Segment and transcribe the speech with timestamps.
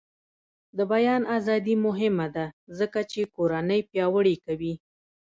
[0.77, 2.45] د بیان ازادي مهمه ده
[2.79, 4.73] ځکه چې کورنۍ پیاوړې کوي.